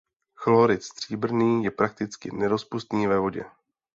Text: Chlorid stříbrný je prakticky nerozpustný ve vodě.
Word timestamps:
Chlorid 0.35 0.83
stříbrný 0.83 1.63
je 1.63 1.71
prakticky 1.71 2.31
nerozpustný 2.35 3.07
ve 3.07 3.19
vodě. 3.19 3.45